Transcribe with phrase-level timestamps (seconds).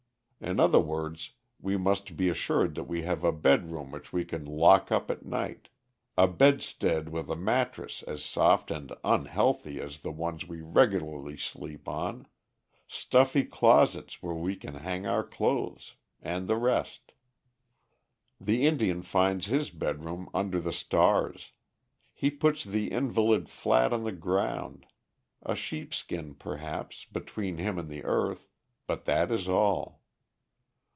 [0.43, 4.43] In other words, we must be assured that we have a bedroom which we can
[4.43, 5.69] lock up at night,
[6.17, 11.87] a bedstead with a mattress as soft and unhealthy as the one we regularly sleep
[11.87, 12.25] on,
[12.87, 15.93] stuffy closets where we can hang our clothes,
[16.23, 17.11] and the rest.
[18.39, 21.51] The Indian finds his bedroom under the stars.
[22.15, 24.87] He puts the invalid flat on the ground,
[25.43, 28.47] a sheepskin, perhaps, between him and the earth,
[28.87, 30.01] but that is all.